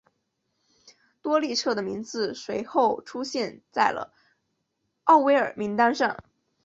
[1.21, 4.11] 多伊彻的名字随后出现在了
[5.03, 6.17] 奥威尔名单上。